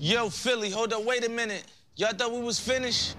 [0.00, 1.64] Yo, Philly, hold up, wait a minute.
[1.96, 3.16] Y'all thought we was finished?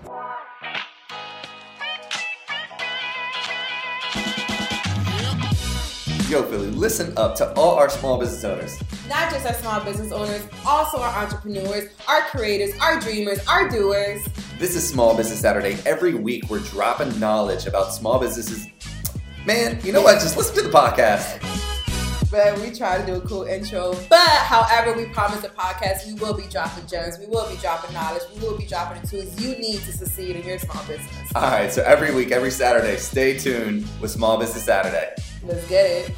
[6.29, 8.81] Yo, Philly, listen up to all our small business owners.
[9.09, 14.25] Not just our small business owners, also our entrepreneurs, our creators, our dreamers, our doers.
[14.57, 15.77] This is Small Business Saturday.
[15.85, 18.67] Every week we're dropping knowledge about small businesses.
[19.45, 20.21] Man, you know what?
[20.21, 21.58] Just listen to the podcast.
[22.31, 23.95] But we try to do a cool intro.
[24.07, 27.91] But however, we promise the podcast, we will be dropping gems, we will be dropping
[27.91, 31.31] knowledge, we will be dropping the tools you need to succeed in your small business.
[31.33, 35.15] All right, so every week, every Saturday, stay tuned with Small Business Saturday.
[35.43, 36.11] Let's get it.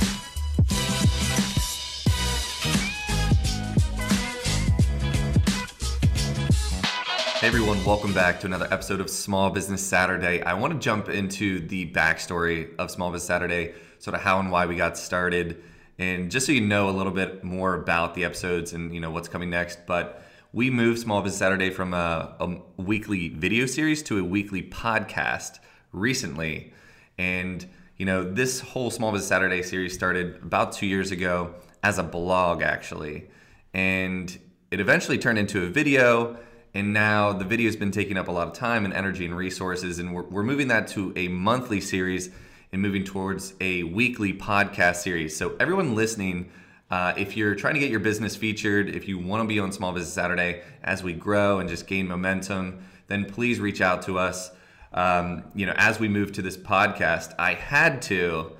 [7.39, 10.43] Hey everyone, welcome back to another episode of Small Business Saturday.
[10.43, 14.51] I want to jump into the backstory of Small Business Saturday, sort of how and
[14.51, 15.63] why we got started,
[16.01, 19.11] and just so you know a little bit more about the episodes and you know
[19.11, 19.85] what's coming next.
[19.85, 24.63] But we moved Small Business Saturday from a, a weekly video series to a weekly
[24.63, 25.59] podcast
[25.93, 26.73] recently,
[27.19, 27.65] and
[27.97, 32.03] you know this whole Small Business Saturday series started about two years ago as a
[32.03, 33.29] blog actually,
[33.71, 34.39] and
[34.71, 36.35] it eventually turned into a video
[36.73, 39.35] and now the video has been taking up a lot of time and energy and
[39.35, 42.31] resources and we're, we're moving that to a monthly series
[42.71, 46.49] and moving towards a weekly podcast series so everyone listening
[46.89, 49.71] uh, if you're trying to get your business featured if you want to be on
[49.71, 54.17] small business saturday as we grow and just gain momentum then please reach out to
[54.17, 54.51] us
[54.93, 58.51] um, you know as we move to this podcast i had to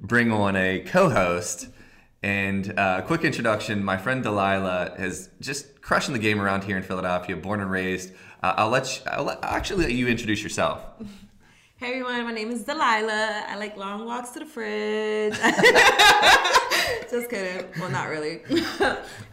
[0.00, 1.68] bring on a co-host
[2.22, 6.82] and uh, quick introduction my friend Delilah is just crushing the game around here in
[6.82, 8.12] Philadelphia, born and raised.
[8.42, 10.82] Uh, I'll, let you, I'll, let, actually let you introduce yourself.
[11.84, 13.44] Hey everyone, my name is Delilah.
[13.46, 15.34] I like long walks to the fridge.
[17.10, 17.66] Just kidding.
[17.78, 18.42] Well, not really.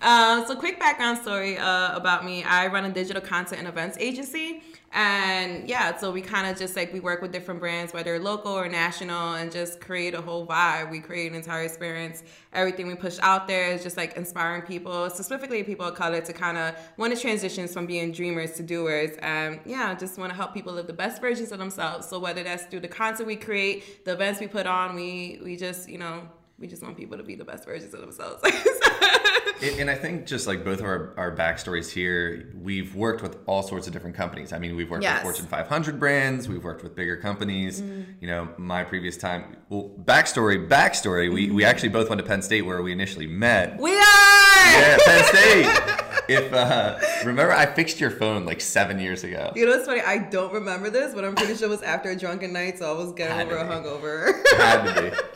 [0.02, 2.44] um, so, quick background story uh, about me.
[2.44, 4.62] I run a digital content and events agency.
[4.94, 8.52] And yeah, so we kind of just like we work with different brands, whether local
[8.52, 10.92] or national, and just create a whole vibe.
[10.92, 12.24] We create an entire experience.
[12.52, 16.34] Everything we push out there is just like inspiring people, specifically people of color, to
[16.34, 19.12] kind of want to transition from being dreamers to doers.
[19.22, 22.10] And yeah, just want to help people live the best versions of themselves.
[22.10, 25.56] So whether that's through the content we create, the events we put on, we we
[25.56, 26.28] just you know
[26.62, 28.42] we just want people to be the best versions of themselves.
[29.80, 33.64] and I think just like both of our, our backstories here, we've worked with all
[33.64, 34.54] sorts of different companies.
[34.54, 35.24] I mean, we've worked yes.
[35.24, 37.82] with Fortune 500 brands, we've worked with bigger companies.
[37.82, 38.06] Mm.
[38.22, 41.34] You know, my previous time, well, backstory, backstory, mm.
[41.34, 43.80] we, we actually both went to Penn State where we initially met.
[43.80, 44.72] We are!
[44.72, 46.02] Yeah, Penn State.
[46.30, 49.52] if uh, remember, I fixed your phone like seven years ago.
[49.56, 50.02] You know what's funny?
[50.02, 52.94] I don't remember this, but I'm pretty sure it was after a drunken night, so
[52.94, 54.58] I was getting Had over a hungover.
[54.58, 55.18] Had to be.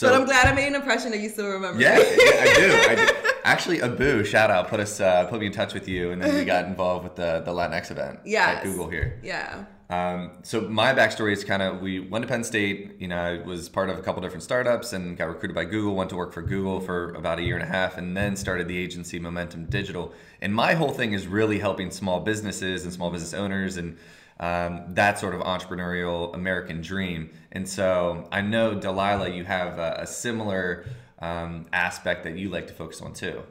[0.00, 1.78] So, but I'm glad I made an impression that you still remember.
[1.78, 2.04] Yeah, yeah
[2.40, 2.72] I do.
[2.88, 3.28] I do.
[3.44, 6.34] Actually, Abu, shout out, put us, uh, put me in touch with you, and then
[6.36, 8.20] we got involved with the the Latinx event.
[8.24, 8.46] Yeah.
[8.46, 9.20] At Google here.
[9.22, 9.66] Yeah.
[9.90, 12.96] Um, so my backstory is kind of we went to Penn State.
[12.98, 15.94] You know, I was part of a couple different startups and got recruited by Google.
[15.94, 18.68] Went to work for Google for about a year and a half, and then started
[18.68, 20.14] the agency Momentum Digital.
[20.40, 23.98] And my whole thing is really helping small businesses and small business owners and
[24.40, 27.30] um, that sort of entrepreneurial American dream.
[27.52, 30.86] And so I know Delilah, you have a, a similar
[31.20, 33.42] um, aspect that you like to focus on too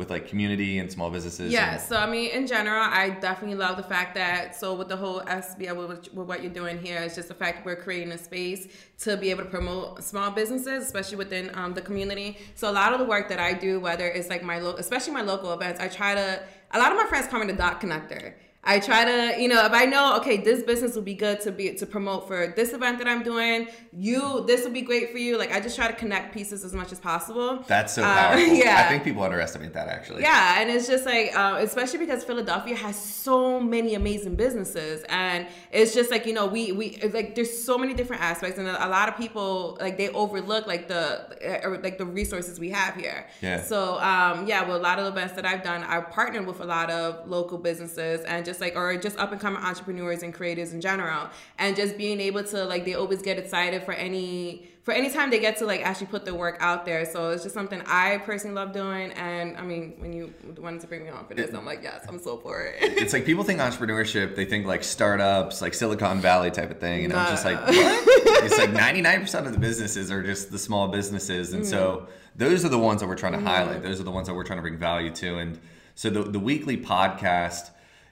[0.00, 1.52] with like community and small businesses?
[1.52, 1.72] Yeah.
[1.72, 4.96] And- so I mean, in general, I definitely love the fact that so with the
[4.96, 8.12] whole SBA with, with what you're doing here, it's just the fact that we're creating
[8.12, 8.68] a space
[9.00, 12.38] to be able to promote small businesses, especially within um, the community.
[12.54, 15.12] So a lot of the work that I do, whether it's like my local, especially
[15.12, 16.42] my local events, I try to.
[16.72, 18.34] A lot of my friends call me the dot connector.
[18.62, 21.50] I try to, you know, if I know, okay, this business will be good to
[21.50, 23.68] be to promote for this event that I'm doing.
[23.90, 25.38] You, this will be great for you.
[25.38, 27.64] Like I just try to connect pieces as much as possible.
[27.66, 28.50] That's so uh, powerful.
[28.50, 30.22] Uh, yeah, I think people underestimate that actually.
[30.22, 35.46] Yeah, and it's just like, uh, especially because Philadelphia has so many amazing businesses, and
[35.72, 38.90] it's just like you know, we we like there's so many different aspects, and a,
[38.90, 43.26] lot of people like they overlook like the uh, like the resources we have here.
[43.40, 43.62] Yeah.
[43.62, 46.60] So um, yeah, well, a lot of the events that I've done, I've partnered with
[46.60, 50.32] a lot of local businesses and just like or just up and coming entrepreneurs and
[50.32, 51.28] creators in general.
[51.58, 55.28] And just being able to like they always get excited for any for any time
[55.28, 57.04] they get to like actually put their work out there.
[57.04, 59.12] So it's just something i personally love doing.
[59.12, 62.06] And i mean when you wanted to bring me on for this i'm like yes
[62.08, 62.76] i'm so for it.
[62.80, 67.04] It's like people think entrepreneurship they think like startups like silicon valley type of thing.
[67.04, 68.06] And i'm just like what?
[68.42, 71.52] It's like 99% of the businesses are just the small businesses.
[71.52, 71.66] And mm.
[71.66, 73.44] so those are the ones that we're trying to mm.
[73.44, 75.36] highlight those are the ones that we're trying to bring value to.
[75.36, 75.58] And
[75.94, 77.70] so the, the weekly podcast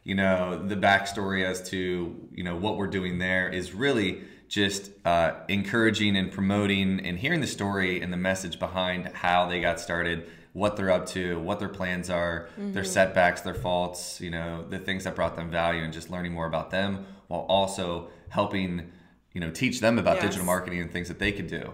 [0.09, 4.91] you know the backstory as to you know what we're doing there is really just
[5.05, 9.79] uh, encouraging and promoting and hearing the story and the message behind how they got
[9.79, 14.65] started what they're up to, what their plans are, their setbacks, their faults, you know,
[14.69, 18.91] the things that brought them value, and just learning more about them while also helping,
[19.35, 20.25] you know, teach them about Yes.
[20.25, 21.73] digital marketing and things that they could do.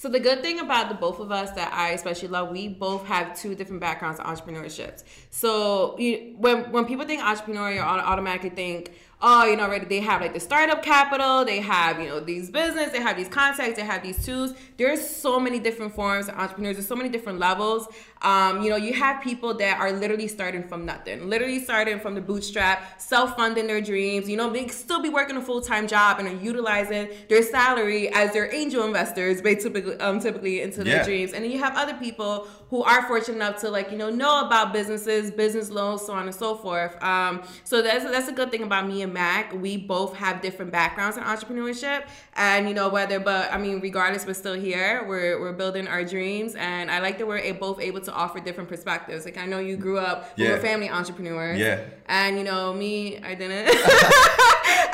[0.00, 3.04] So the good thing about the both of us that I especially love, we both
[3.04, 5.04] have two different backgrounds in entrepreneurships.
[5.28, 9.86] So you, when when people think entrepreneur, you auto- automatically think, oh, you know, already
[9.86, 13.28] they have like the startup capital, they have you know these business, they have these
[13.28, 14.54] contacts, they have these tools.
[14.76, 16.76] There's so many different forms of entrepreneurs.
[16.76, 17.88] There's so many different levels.
[18.22, 22.14] Um, you know, you have people that are literally starting from nothing, literally starting from
[22.14, 24.28] the bootstrap, self-funding their dreams.
[24.28, 28.32] You know, they still be working a full-time job and are utilizing their salary as
[28.32, 31.32] their angel investors, basically, um, typically into their dreams.
[31.32, 34.46] And then you have other people who are fortunate enough to like you know know
[34.46, 37.00] about businesses, business loans, so on and so forth.
[37.02, 39.52] Um, so that's that's a good thing about me and Mac.
[39.52, 42.06] We both have different backgrounds in entrepreneurship,
[42.36, 45.04] and you know whether, but I mean, regardless, we're still here.
[45.08, 48.68] We're we're building our dreams, and I like that we're both able to offer different
[48.68, 49.24] perspectives.
[49.24, 50.50] Like I know you grew up, Yeah.
[50.50, 51.80] were family entrepreneurs, Yeah.
[52.06, 53.68] and you know me, I didn't.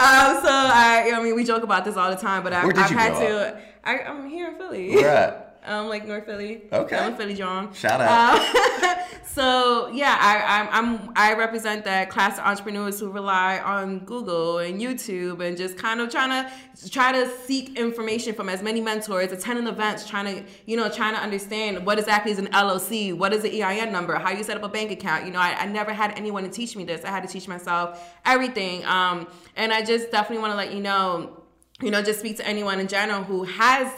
[0.01, 2.91] um, so I, I mean, we joke about this all the time, but I, I've
[2.91, 3.61] had to.
[3.85, 4.95] I, I'm here in Philly.
[4.97, 5.46] Where at?
[5.67, 6.63] Um, like North Philly.
[6.73, 6.97] Okay.
[6.97, 7.75] I'm a Philly John.
[7.75, 8.39] Shout out.
[8.39, 13.99] Um, so yeah, I, I'm, I'm I represent that class of entrepreneurs who rely on
[14.05, 18.63] Google and YouTube and just kind of trying to try to seek information from as
[18.63, 22.47] many mentors, attending events, trying to you know trying to understand what exactly is an
[22.47, 25.27] LLC, what is the EIN number, how you set up a bank account.
[25.27, 27.05] You know, I, I never had anyone to teach me this.
[27.05, 28.85] I had to teach myself everything.
[28.85, 29.27] Um,
[29.57, 31.43] and I just definitely want to let you know,
[31.83, 33.93] you know, just speak to anyone in general who has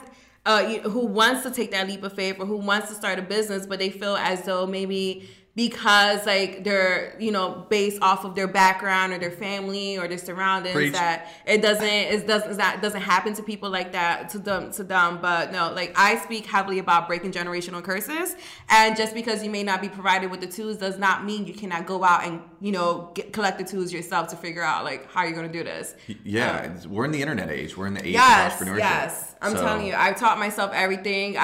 [0.49, 3.23] uh, who wants to take that leap of faith or who wants to start a
[3.23, 8.37] business, but they feel as though maybe because like they're you know based off of
[8.37, 10.93] their background or their family or their surroundings Preach.
[10.93, 14.85] that it doesn't it doesn't that doesn't happen to people like that to them to
[14.85, 18.37] them but no like i speak heavily about breaking generational curses
[18.69, 21.55] and just because you may not be provided with the tools does not mean you
[21.55, 25.11] cannot go out and you know get, collect the tools yourself to figure out like
[25.11, 27.77] how you're going to do this Yeah, it's- we're in the internet age.
[27.77, 28.79] We're in the age Yes, of entrepreneurship.
[28.79, 29.35] yes.
[29.41, 31.37] I'm So- telling you, I've taught myself everything.
[31.37, 31.41] I,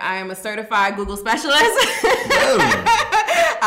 [0.00, 1.62] I, I am a certified Google specialist.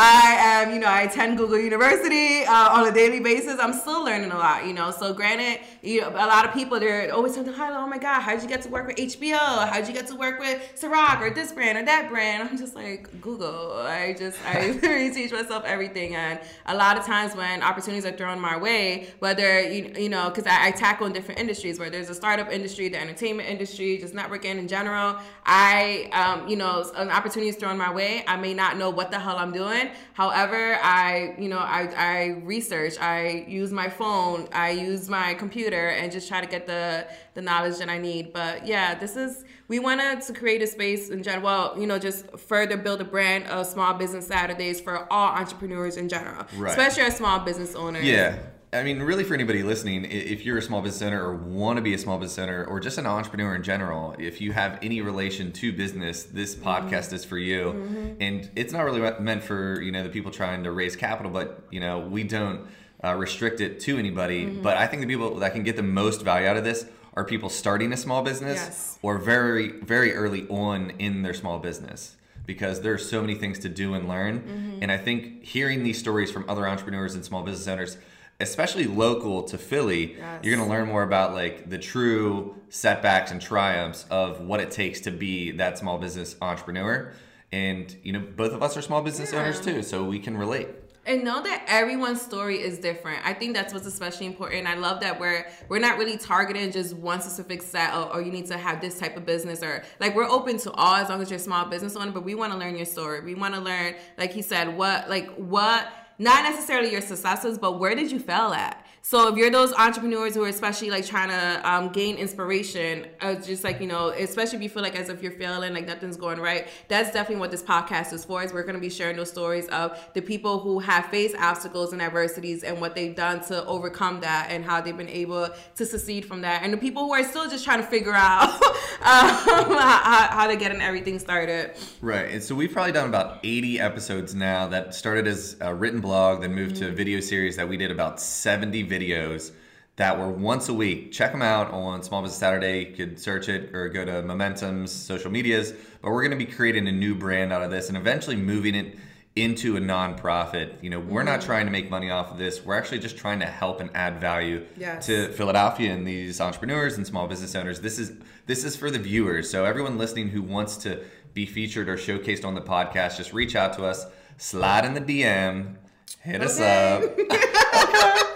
[0.02, 3.58] I am, you know, I attend Google University uh, on a daily basis.
[3.60, 4.90] I'm still learning a lot, you know.
[4.90, 8.20] So, granted, you know, a lot of people they're always saying, "Hi, oh my God,
[8.20, 9.68] how'd you get to work with HBO?
[9.68, 12.74] How'd you get to work with Ciroc or this brand or that brand?" I'm just
[12.74, 13.72] like Google.
[13.78, 18.16] I just I literally teach myself everything, and a lot of times when opportunities are
[18.16, 21.90] thrown my way, whether you you know, because I, I tackle in different industries, where
[21.90, 25.16] there's a startup industry, the entertainment industry, just networking in general.
[25.44, 28.24] I, um, you know, an opportunity is thrown my way.
[28.26, 29.90] I may not know what the hell I'm doing.
[30.14, 35.88] However, I, you know, I, I research, I use my phone, I use my computer,
[35.88, 38.32] and just try to get the the knowledge that I need.
[38.32, 41.44] But yeah, this is we wanted to create a space in general.
[41.44, 45.96] Well, you know, just further build a brand of small business Saturdays for all entrepreneurs
[45.96, 46.70] in general, Right.
[46.70, 48.04] especially our small business owners.
[48.04, 48.36] Yeah.
[48.72, 51.82] I mean, really, for anybody listening, if you're a small business owner or want to
[51.82, 55.00] be a small business owner or just an entrepreneur in general, if you have any
[55.00, 56.68] relation to business, this Mm-hmm.
[56.88, 58.16] podcast is for you.
[58.20, 61.64] And it's not really meant for you know the people trying to raise capital, but
[61.72, 62.68] you know we don't
[63.02, 64.46] uh, restrict it to anybody.
[64.46, 64.62] Mm-hmm.
[64.62, 67.24] But I think the people that can get the most value out of this are
[67.24, 68.98] people starting a small business Yes.
[69.02, 72.14] or very very early on in their small business
[72.46, 74.78] because there's so many things to do and learn Mm-hmm.
[74.82, 77.96] and i think hearing these stories from other entrepreneurs and small business owners
[78.40, 80.40] especially local to philly Yes.
[80.44, 84.70] you're going to learn more about like the true setbacks and triumphs of what it
[84.70, 87.12] takes to be that small business entrepreneur
[87.52, 89.40] and you know both of us are small business Yeah.
[89.40, 90.68] owners too so we can relate
[91.06, 93.26] and know that everyone's story is different.
[93.26, 94.66] I think that's what's especially important.
[94.66, 98.18] I love that we're we're not really targeting just one specific set or, or oh,
[98.18, 101.08] you need to have this type of business or like we're open to all as
[101.08, 103.22] long as you're a small business owner, but we want to learn your story.
[103.22, 105.88] We want to learn, like he said, what like what
[106.20, 108.86] not necessarily your successes, but where did you fail at?
[109.02, 113.34] So if you're those entrepreneurs who are especially like trying to um, gain inspiration, uh,
[113.34, 116.16] just like you know, especially if you feel like as if you're failing, like nothing's
[116.16, 118.42] going right, that's definitely what this podcast is for.
[118.42, 121.92] Is we're going to be sharing those stories of the people who have faced obstacles
[121.92, 125.86] and adversities and what they've done to overcome that and how they've been able to
[125.86, 128.52] succeed from that, and the people who are still just trying to figure out
[129.00, 131.74] um, how, how to get everything started.
[132.00, 132.30] Right.
[132.30, 136.42] And so we've probably done about 80 episodes now that started as a written blog,
[136.42, 139.52] then moved to a video series that we did about 70 videos
[139.96, 141.12] that were once a week.
[141.12, 142.86] Check them out on Small Business Saturday.
[142.86, 145.74] You could search it or go to Momentum's social medias.
[146.00, 148.74] But we're going to be creating a new brand out of this and eventually moving
[148.74, 148.96] it
[149.36, 150.82] into a nonprofit.
[150.82, 151.46] You know, we're not mm-hmm.
[151.46, 152.64] trying to make money off of this.
[152.64, 155.06] We're actually just trying to help and add value Yes.
[155.06, 157.80] to Philadelphia and these entrepreneurs and small business owners.
[157.80, 158.12] This is
[158.46, 159.50] this is for the viewers.
[159.50, 161.04] So everyone listening who wants to
[161.34, 164.06] be featured or showcased on the podcast, just reach out to us,
[164.38, 165.76] slide in the DM,
[166.22, 167.02] hit us up.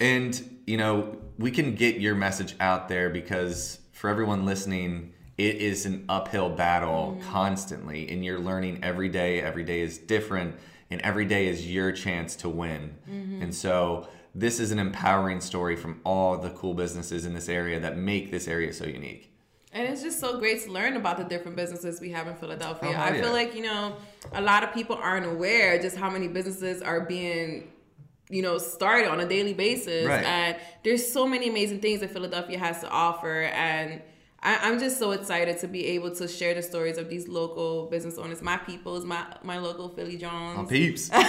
[0.00, 5.56] and, you know, we can get your message out there because for everyone listening, it
[5.56, 7.30] is an uphill battle mm-hmm.
[7.30, 9.40] constantly, and you're learning every day.
[9.40, 10.56] Every day is different,
[10.90, 12.94] and every day is your chance to win.
[13.08, 13.42] Mm-hmm.
[13.42, 17.80] And so, this is an empowering story from all the cool businesses in this area
[17.80, 19.30] that make this area so unique.
[19.72, 22.92] And it's just so great to learn about the different businesses we have in Philadelphia.
[22.92, 23.96] Oh, I feel like, you know,
[24.32, 27.70] a lot of people aren't aware just how many businesses are being,
[28.30, 30.06] you know, start on a daily basis.
[30.06, 30.24] Right.
[30.24, 33.42] And there's so many amazing things that Philadelphia has to offer.
[33.42, 34.02] And
[34.42, 37.86] I, I'm just so excited to be able to share the stories of these local
[37.90, 40.56] business owners, my peoples, my my local Philly Jones.
[40.58, 41.10] my peeps.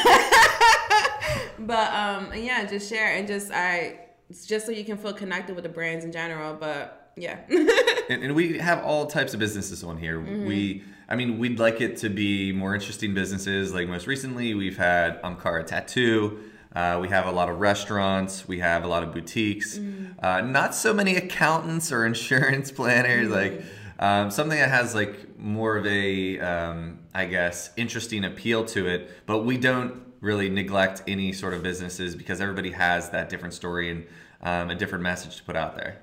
[1.60, 4.00] But um, yeah, just share and just I
[4.48, 6.56] just so you can feel connected with the brands in general.
[6.56, 7.40] But yeah,
[8.10, 10.20] and, and we have all types of businesses on here.
[10.20, 13.74] We, I mean, we'd like it to be more interesting businesses.
[13.74, 16.40] Like most recently, we've had Amkara Tattoo.
[16.76, 18.48] Uh, we have a lot of restaurants.
[18.48, 19.78] We have a lot of boutiques.
[20.22, 23.30] Uh, not so many accountants or insurance planners.
[23.30, 23.64] Like
[24.00, 29.10] um, something that has like more of a, um, I guess, interesting appeal to it.
[29.26, 33.90] But we don't really neglect any sort of businesses because everybody has that different story
[33.90, 34.06] and
[34.42, 36.02] um, a different message to put out there.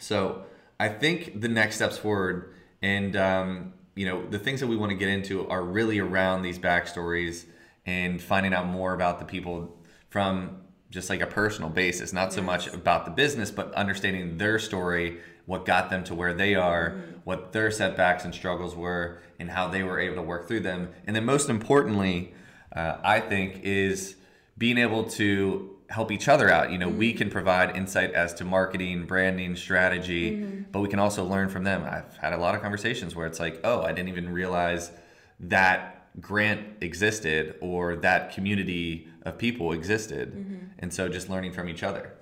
[0.00, 0.44] So
[0.80, 4.90] I think the next steps forward, and um, you know, the things that we want
[4.90, 7.44] to get into are really around these backstories
[7.86, 9.76] and finding out more about the people
[10.08, 14.58] from just like a personal basis, not so much about the business, but understanding their
[14.58, 17.12] story, what got them to where they are, mm-hmm.
[17.24, 20.90] what their setbacks and struggles were, and how they were able to work through them.
[21.06, 22.34] And then most importantly,
[22.76, 24.16] uh, I think is
[24.58, 26.70] being able to help each other out.
[26.70, 27.18] You know, we mm-hmm.
[27.18, 30.62] can provide insight as to marketing, branding, strategy, mm-hmm.
[30.70, 31.84] but we can also learn from them.
[31.84, 34.92] I've had a lot of conversations where it's like, oh, I didn't even realize
[35.40, 40.32] that grant existed or that community of people existed.
[40.78, 42.12] And so just learning from each other.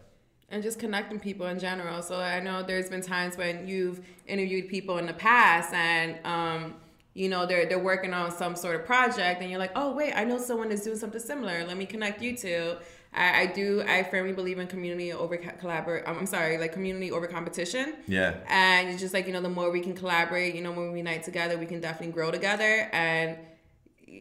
[0.52, 2.02] and just connecting people in general.
[2.02, 6.75] So I know there's been times when you've interviewed people in the past and um,
[7.14, 10.12] you know they're they're working on some sort of project and you're like, oh wait,
[10.14, 11.64] I know someone is doing something similar.
[11.64, 12.76] Let me connect you two.
[13.12, 13.82] I, I do.
[13.87, 16.06] I firmly believe in community over collaborate.
[16.06, 17.94] um, I'm sorry, like community over competition.
[18.06, 18.35] Yeah.
[18.49, 20.99] And it's just like you know, the more we can collaborate, you know, when we
[20.99, 23.37] unite together, we can definitely grow together and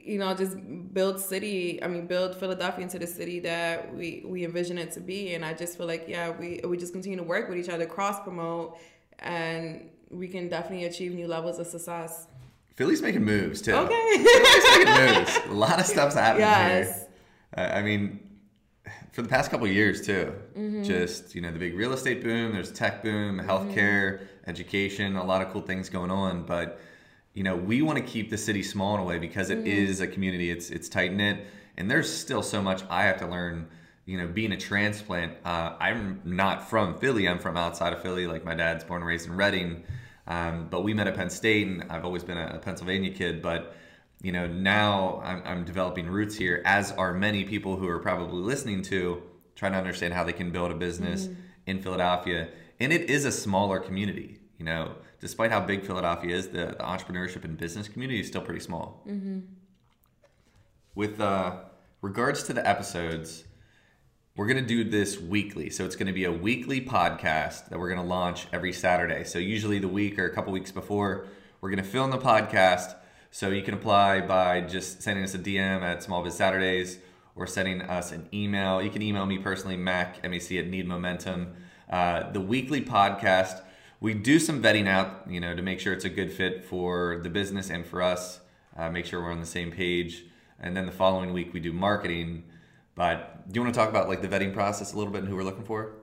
[0.03, 0.57] you know just
[0.93, 1.81] build city.
[1.83, 5.33] I mean, build Philadelphia into the city that we we envision it to be.
[5.33, 7.85] And I just feel like yeah, we we just continue to work with each other,
[7.85, 8.77] cross promote,
[9.19, 12.27] and we can definitely achieve new levels of success.
[12.75, 13.73] Philly's making moves too.
[13.73, 14.23] Okay.
[14.23, 15.39] Philly's making moves.
[15.47, 16.87] A lot of stuff's happening Yes.
[16.99, 17.07] here.
[17.57, 18.19] Uh, I mean,
[19.11, 20.33] for the past couple of years too.
[20.57, 20.83] Mm-hmm.
[20.83, 22.53] Just you know, the big real estate boom.
[22.53, 25.15] There's tech boom, healthcare, education.
[25.15, 26.43] A lot of cool things going on.
[26.43, 26.79] But
[27.39, 30.01] you know, we want to keep the city small in a way because it is
[30.01, 30.51] a community.
[30.51, 33.69] It's it's tight knit, and there's still so much I have to learn.
[34.05, 37.29] You know, being a transplant, uh, I'm not from Philly.
[37.29, 38.27] I'm from outside of Philly.
[38.27, 39.85] Like my dad's born and raised in Reading,
[40.27, 43.41] um, but we met at Penn State, and I've always been a, a Pennsylvania kid.
[43.41, 43.73] But
[44.21, 48.41] you know, now I'm, I'm developing roots here, as are many people who are probably
[48.41, 49.23] listening to,
[49.55, 51.29] trying to understand how they can build a business
[51.65, 52.49] in Philadelphia.
[52.81, 54.38] And it is a smaller community.
[54.59, 58.41] You know, despite how big Philadelphia is, the, the entrepreneurship and business community is still
[58.41, 59.01] pretty small.
[60.95, 61.61] With uh,
[62.01, 63.45] regards to the episodes,
[64.35, 65.69] we're going to do this weekly.
[65.69, 69.23] So it's going to be a weekly podcast that we're going to launch every Saturday.
[69.23, 71.27] So usually the week or a couple weeks before,
[71.61, 72.95] we're going to film the podcast.
[73.31, 76.99] So you can apply by just sending us a DM at Small Biz Saturdays
[77.35, 78.81] or sending us an email.
[78.81, 81.53] You can email me personally, Mac, M-A-C at Need Momentum.
[81.89, 83.61] Uh, the weekly podcast,
[83.99, 87.19] we do some vetting out, you know, to make sure it's a good fit for
[87.21, 88.39] the business and for us.
[88.75, 90.25] Uh, make sure we're on the same page.
[90.59, 92.43] And then the following week we do marketing.
[92.95, 95.27] But do you want to talk about like the vetting process a little bit and
[95.27, 95.98] who we're looking for?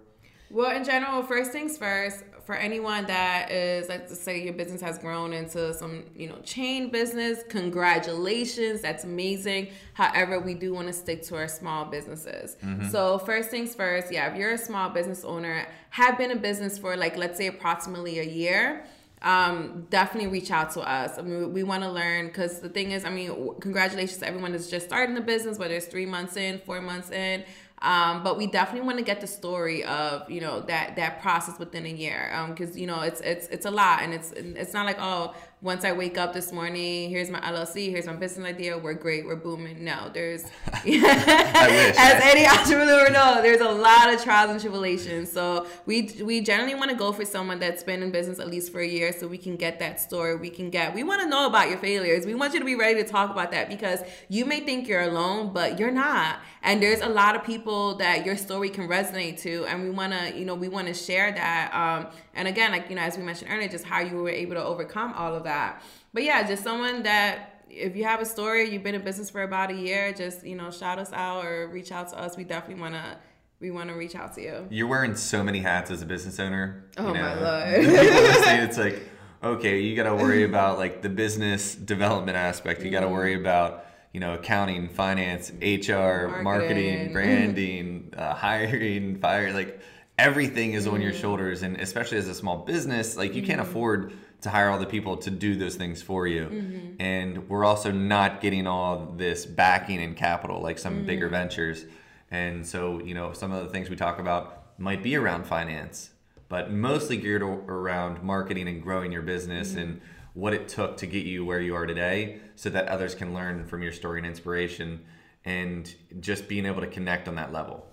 [0.50, 4.99] Well, in general, first things first, for anyone that is, let's say your business has
[5.00, 8.81] grown into some, you know, chain business, congratulations.
[8.81, 9.69] That's amazing.
[9.95, 12.57] However, we do want to stick to our small businesses.
[12.91, 16.79] So, first things first, yeah, if you're a small business owner, have been in business
[16.79, 18.85] for like, let's say approximately a year,
[19.23, 21.19] um, definitely reach out to us.
[21.19, 24.53] I mean, we want to learn because the thing is, I mean, congratulations to everyone
[24.53, 27.43] that's just starting the business, whether it's three months in, four months in.
[27.83, 31.59] Um, but we definitely want to get the story of you know that that process
[31.59, 34.87] within a year because you know it's it's it's a lot and it's it's not
[34.87, 38.77] like oh once I wake up this morning, here's my LLC, here's my business idea,
[38.77, 39.83] we're great, we're booming.
[39.85, 40.45] No, there's
[40.75, 45.33] as any entrepreneur know, there's a lot of trials and tribulations.
[45.33, 48.71] So we we generally want to go for someone that's been in business at least
[48.71, 50.37] for a year, so we can get that story.
[50.37, 50.95] We can get.
[50.95, 52.27] We want to know about your failures.
[52.27, 55.03] We want you to be ready to talk about that because you may think you're
[55.03, 56.41] alone, but you're not.
[56.63, 60.13] And there's a lot of people that your story can resonate to, and we want
[60.13, 61.73] to, you know, we want to share that.
[61.75, 64.55] Um, and again, like you know, as we mentioned earlier, just how you were able
[64.55, 65.83] to overcome all of that.
[66.12, 69.43] But yeah, just someone that if you have a story, you've been in business for
[69.43, 72.37] about a year, just you know, shout us out or reach out to us.
[72.37, 73.19] We definitely want to
[73.59, 74.66] we want to reach out to you.
[74.71, 76.85] You're wearing so many hats as a business owner.
[76.99, 77.75] Oh you know, my lord!
[77.81, 79.02] it's like
[79.43, 82.83] okay, you got to worry about like the business development aspect.
[82.83, 89.19] You got to worry about you know accounting, finance, HR, marketing, marketing branding, uh, hiring,
[89.19, 89.52] fire.
[89.52, 89.81] Like
[90.18, 94.12] everything is on your shoulders, and especially as a small business, like you can't afford
[94.42, 96.44] to hire all the people to do those things for you.
[96.46, 97.00] Mm-hmm.
[97.00, 101.06] And we're also not getting all this backing and capital like some Mm-hmm.
[101.06, 101.85] bigger ventures.
[102.30, 106.11] And so, you know, some of the things we talk about might be around finance,
[106.49, 109.78] but mostly geared o- around marketing and growing your business Mm-hmm.
[109.80, 110.00] and
[110.35, 113.64] what it took to get you where you are today so that others can learn
[113.64, 115.02] from your story and inspiration
[115.46, 117.87] and just being able to connect on that level.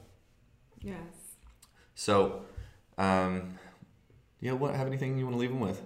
[0.81, 0.97] yes.
[1.95, 2.43] So,
[2.97, 3.57] um,
[4.39, 5.81] yeah, what have anything you want to leave them with?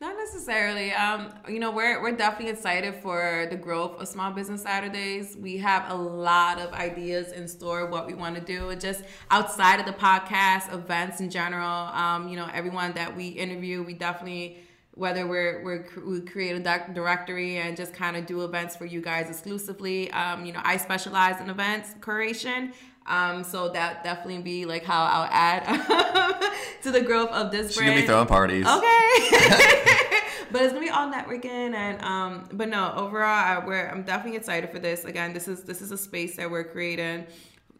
[0.00, 0.92] Not necessarily.
[0.92, 5.36] Um, you know, we're we're definitely excited for the growth of Small Business Saturdays.
[5.38, 8.74] We have a lot of ideas in store what we want to do.
[8.76, 11.68] Just outside of the podcast, events in general.
[11.68, 14.60] Um, you know, everyone that we interview, we definitely
[14.94, 18.86] whether we're, we're we create a doc- directory and just kind of do events for
[18.86, 20.10] you guys exclusively.
[20.12, 22.72] Um, you know, I specialize in events curation.
[23.06, 25.64] Um, so that definitely be like how I'll add
[26.82, 27.74] to the growth of this brand.
[27.74, 27.90] She's brand.
[27.90, 28.66] gonna be throwing parties.
[28.66, 30.06] Okay.
[30.52, 34.36] but it's gonna be all networking and um but no overall I, we're i'm definitely
[34.36, 37.26] excited for this again this is this is a space that we're creating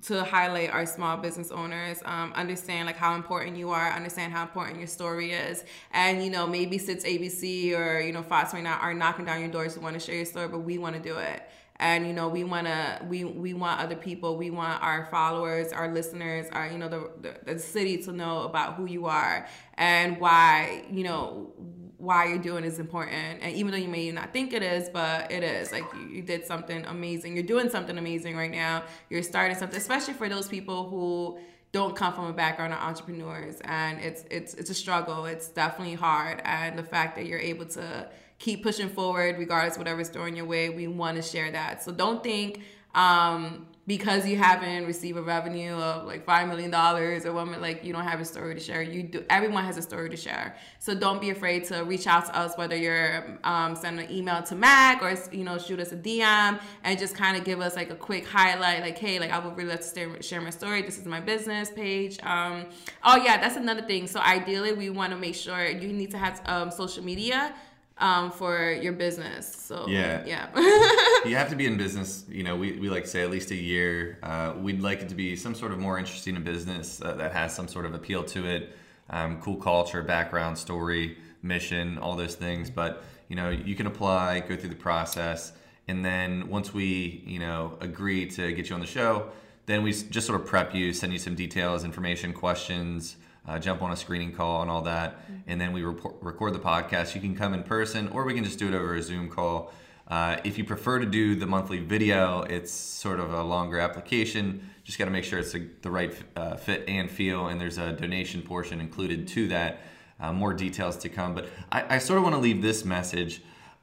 [0.03, 4.43] to highlight our small business owners um, understand like how important you are understand how
[4.43, 8.63] important your story is and you know maybe since abc or you know fox right
[8.63, 10.95] now are knocking down your doors to want to share your story but we want
[10.97, 11.43] to do it
[11.81, 15.73] and you know we want to we we want other people we want our followers
[15.73, 19.49] our listeners our you know the, the the city to know about who you are
[19.75, 21.53] and why you know
[22.01, 23.43] why you're doing is important.
[23.43, 25.71] And even though you may not think it is but it is.
[25.71, 27.35] Like you, you did something amazing.
[27.35, 28.85] You're doing something amazing right now.
[29.11, 31.39] You're starting something especially for those people who
[31.73, 35.27] don't come from a background of entrepreneurs and it's it's it's a struggle.
[35.27, 40.09] It's definitely hard and the fact that you're able to keep pushing forward regardless whatever's
[40.09, 41.83] thrown your way we want to share that.
[41.83, 42.63] So don't think
[42.95, 47.85] um because you haven't received a revenue of like five million dollars or one like
[47.85, 50.55] you don't have a story to share you do everyone has a story to share.
[50.79, 54.45] So don't be afraid to reach out to us whether you're um, sending an email
[54.45, 57.75] to mac or you know shoot us a dm and just kind of give us
[57.75, 60.83] like a quick highlight like hey like i would really like to share my story.
[60.83, 62.19] This is my business page.
[62.23, 62.67] Um
[63.03, 64.07] oh yeah that's another thing.
[64.07, 67.55] So ideally we want to make sure you need to have um, social media
[68.01, 70.25] um, for your business so Yeah.
[70.27, 70.49] yeah
[71.25, 72.25] you have to be in business.
[72.29, 74.19] You know, we, we like to say at least a year.
[74.23, 77.33] Uh, we'd like it to be some sort of more interesting in business uh, that
[77.33, 78.77] has some sort of appeal to it,
[79.11, 82.71] um, cool culture, background, story, mission, all those things.
[82.71, 85.53] But you know, you can apply, go through the process,
[85.87, 89.31] and then once we you know agree to get you on the show,
[89.67, 93.17] then we just sort of prep you, send you some details, information, questions.
[93.51, 96.59] Uh, jump on a screening call and all that, and then we report, record the
[96.61, 97.17] podcast.
[97.17, 99.73] You can come in person, or we can just do it over a Zoom call.
[100.07, 104.71] Uh, if you prefer to do the monthly video, it's sort of a longer application.
[104.85, 107.77] Just got to make sure it's a, the right uh, fit and feel, and there's
[107.77, 109.81] a donation portion included to that.
[110.21, 111.35] Uh, more details to come.
[111.35, 113.43] But I, I sort of want to leave this message.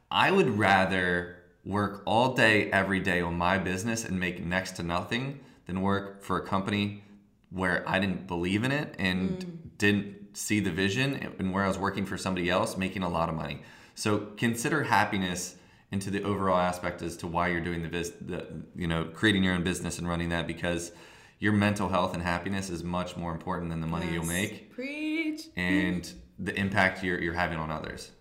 [0.09, 4.83] I would rather work all day, every day on my business and make next to
[4.83, 7.03] nothing than work for a company
[7.49, 9.77] where I didn't believe in it and mm.
[9.77, 13.29] didn't see the vision and where I was working for somebody else making a lot
[13.29, 13.61] of money.
[13.95, 15.55] So consider happiness
[15.91, 19.43] into the overall aspect as to why you're doing the, bus- the you know creating
[19.43, 20.91] your own business and running that because
[21.39, 25.43] your mental health and happiness is much more important than the money you'll make preach.
[25.55, 28.11] and the impact you're, you're having on others.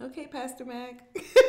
[0.00, 1.00] okay pastor mac.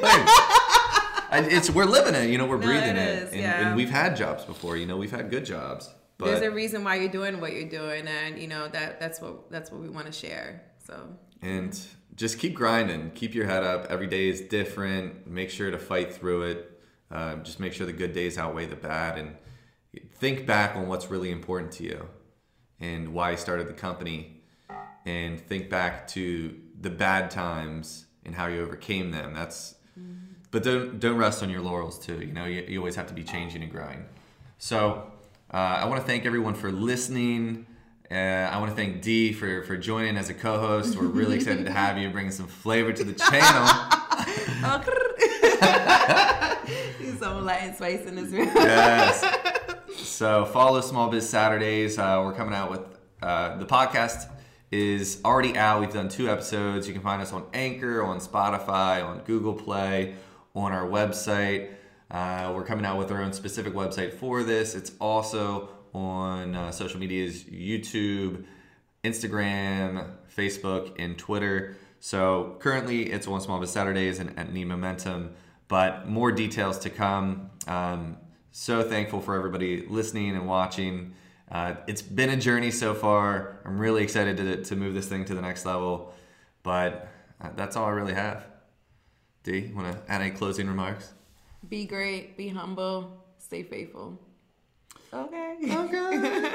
[0.02, 3.68] I- it's we're living it, you know, we're No, breathing it it, is, and, yeah.
[3.68, 6.84] and we've had jobs before, you know, we've had good jobs, but there's a reason
[6.84, 9.90] why you're doing what you're doing and you know that that's what that's what we
[9.90, 11.08] want to share so.
[11.42, 11.80] And
[12.16, 13.12] just keep grinding.
[13.12, 13.86] Keep your head up.
[13.90, 15.28] Every day is different.
[15.28, 16.82] Make sure to fight through it.
[17.12, 19.36] Uh, just make sure the good days outweigh the bad and
[20.16, 22.08] think back on what's really important to you
[22.80, 24.42] and why you started the company.
[25.06, 29.34] And think back to the bad times and how you overcame them.
[29.34, 29.76] That's
[30.52, 32.20] but don't don't rest on your laurels too.
[32.20, 34.06] You know, you, you always have to be changing and growing.
[34.58, 35.12] So
[35.52, 37.66] uh, I want to thank everyone for listening.
[38.12, 40.98] Uh, I want to thank Dee for for joining as a co-host.
[40.98, 43.68] We're really excited to have you, bringing some flavor to the channel.
[47.00, 48.50] He's so light and spice in this room.
[48.56, 49.24] yes.
[49.96, 51.98] So follow Small Biz Saturdays.
[51.98, 52.82] Uh, we're coming out with
[53.22, 54.30] uh, the podcast
[54.72, 55.82] is already out.
[55.82, 56.88] We've done two episodes.
[56.88, 60.16] You can find us on Anchor, on Spotify, on Google Play,
[60.56, 61.72] on our website.
[62.12, 64.74] Uh, we're coming out with our own specific website for this.
[64.76, 68.46] It's also on uh, social medias YouTube,
[69.04, 71.76] Instagram, Facebook, and Twitter.
[72.00, 75.36] So currently it's One Small Biz Saturdays and at Need Momentum,
[75.68, 77.50] but more details to come.
[77.68, 78.18] Um,
[78.52, 81.14] so thankful for everybody listening and watching.
[81.52, 83.60] Uh, it's been a journey so far.
[83.66, 86.14] I'm really excited to, to move this thing to the next level,
[86.64, 87.08] but
[87.42, 88.46] uh, that's all I really have.
[89.44, 91.14] D, want to add any closing remarks?
[91.68, 94.18] Be great, be humble, stay faithful.
[95.12, 95.58] Okay.
[95.64, 96.52] Okay.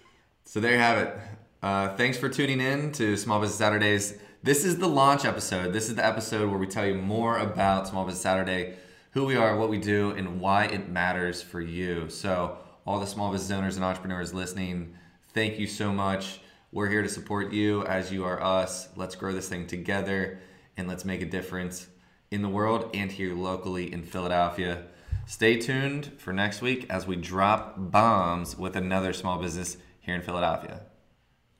[0.44, 1.18] so there you have it.
[1.62, 4.18] Uh, thanks for tuning in to Small Business Saturdays.
[4.42, 5.72] This is the launch episode.
[5.72, 8.76] This is the episode where we tell you more about Small Business Saturday,
[9.10, 12.08] who we are, what we do, and why it matters for you.
[12.08, 12.56] So,
[12.86, 14.94] all the small business owners and entrepreneurs listening,
[15.34, 16.40] thank you so much.
[16.72, 18.88] We're here to support you as you are us.
[18.96, 20.38] Let's grow this thing together
[20.76, 21.88] and let's make a difference
[22.30, 24.84] in the world and here locally in Philadelphia.
[25.26, 30.22] Stay tuned for next week as we drop bombs with another small business here in
[30.22, 30.80] Philadelphia.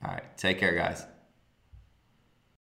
[0.03, 1.05] All right, take care, guys.